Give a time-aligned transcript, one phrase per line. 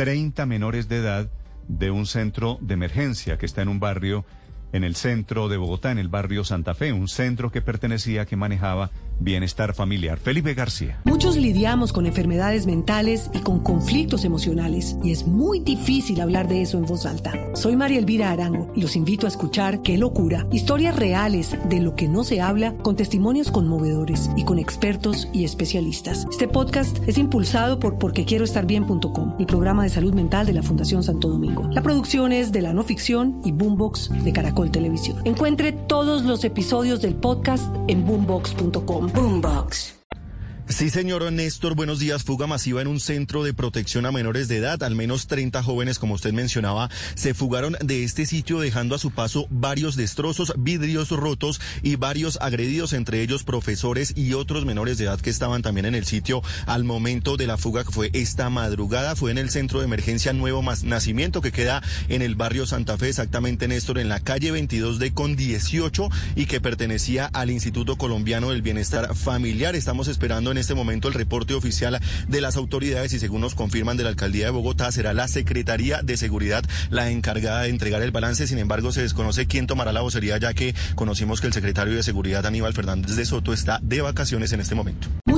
[0.00, 1.30] 30 menores de edad
[1.68, 4.24] de un centro de emergencia que está en un barrio
[4.72, 8.36] en el centro de Bogotá, en el barrio Santa Fe, un centro que pertenecía, que
[8.36, 10.18] manejaba bienestar familiar.
[10.18, 11.00] Felipe García.
[11.04, 16.62] Muchos lidiamos con enfermedades mentales y con conflictos emocionales y es muy difícil hablar de
[16.62, 17.32] eso en voz alta.
[17.54, 21.94] Soy María Elvira Arango y los invito a escuchar Qué locura, historias reales de lo
[21.96, 26.26] que no se habla con testimonios conmovedores y con expertos y especialistas.
[26.30, 31.28] Este podcast es impulsado por porquequieroestarbien.com, el programa de salud mental de la Fundación Santo
[31.28, 31.68] Domingo.
[31.72, 35.22] La producción es de la no ficción y Boombox de Caracol Televisión.
[35.24, 39.10] Encuentre todos los episodios del podcast en boombox.com.
[39.12, 39.99] Boombox.
[40.70, 42.22] Sí, señor Néstor, buenos días.
[42.22, 44.80] Fuga masiva en un centro de protección a menores de edad.
[44.84, 49.10] Al menos 30 jóvenes, como usted mencionaba, se fugaron de este sitio dejando a su
[49.10, 55.06] paso varios destrozos, vidrios rotos y varios agredidos, entre ellos profesores y otros menores de
[55.06, 58.48] edad que estaban también en el sitio al momento de la fuga que fue esta
[58.48, 59.16] madrugada.
[59.16, 63.08] Fue en el centro de emergencia Nuevo Nacimiento que queda en el barrio Santa Fe,
[63.08, 68.50] exactamente Néstor, en la calle 22 de con 18 y que pertenecía al Instituto Colombiano
[68.50, 69.74] del Bienestar Familiar.
[69.74, 73.96] Estamos esperando en este momento el reporte oficial de las autoridades y según nos confirman
[73.96, 78.10] de la alcaldía de Bogotá será la Secretaría de Seguridad la encargada de entregar el
[78.10, 78.46] balance.
[78.46, 82.02] Sin embargo, se desconoce quién tomará la vocería ya que conocimos que el secretario de
[82.02, 85.08] Seguridad Aníbal Fernández de Soto está de vacaciones en este momento.